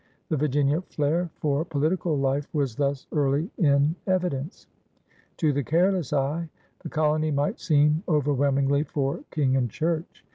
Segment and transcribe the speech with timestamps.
[0.29, 4.65] The Virginian flair for political life was thus early in evidence.
[5.37, 6.49] To the careless eye
[6.81, 10.25] the colony might seem overwhelm ingly for King and Church.